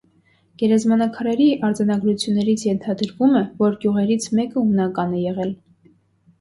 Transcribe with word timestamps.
Գերեզմանաքարերի 0.61 1.49
արձանագրություններից 1.69 2.65
ենթադրվում 2.69 3.37
է, 3.43 3.45
որ 3.63 3.79
գյուղերից 3.87 4.29
մեկը 4.41 4.67
հունական 4.67 5.17
է 5.21 5.25
եղել։ 5.31 5.57